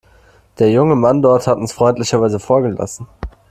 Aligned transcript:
Der 0.57 0.71
junge 0.71 0.95
Mann 0.95 1.21
dort 1.21 1.45
hat 1.45 1.59
uns 1.59 1.73
freundlicherweise 1.73 2.39
vorgelassen. 2.39 3.07